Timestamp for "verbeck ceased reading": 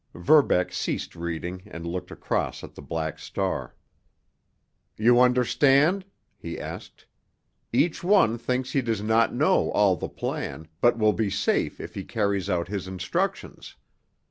0.15-1.61